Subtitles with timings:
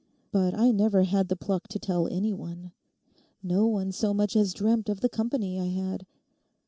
[0.31, 2.71] But I never had the pluck to tell any one.
[3.43, 6.07] No one so much as dreamt of the company I had.